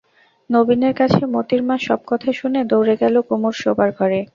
নবীনের 0.49 0.93
কাছে 0.93 1.21
মোতির 1.33 1.61
মা 1.63 1.75
সব 1.87 1.99
কথা 2.07 2.29
শুনে 2.39 2.59
দৌড়ে 2.63 2.95
গেল 3.01 3.15
কুমুর 3.27 3.55
শোবার 3.61 3.89
ঘরে। 3.97 4.19